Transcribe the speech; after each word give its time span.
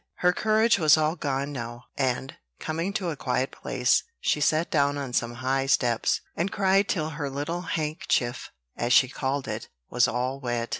Her 0.15 0.33
courage 0.33 0.79
was 0.79 0.97
all 0.97 1.15
gone 1.15 1.51
now; 1.51 1.83
and, 1.95 2.33
coming 2.59 2.91
to 2.93 3.11
a 3.11 3.15
quiet 3.15 3.51
place, 3.51 4.01
she 4.19 4.41
sat 4.41 4.71
down 4.71 4.97
on 4.97 5.13
some 5.13 5.35
high 5.45 5.67
steps, 5.67 6.21
and 6.35 6.51
cried 6.51 6.89
till 6.89 7.11
her 7.11 7.29
little 7.29 7.61
"hankchif," 7.61 8.49
as 8.75 8.93
she 8.93 9.07
called 9.07 9.47
it, 9.47 9.69
was 9.91 10.07
all 10.07 10.39
wet. 10.39 10.69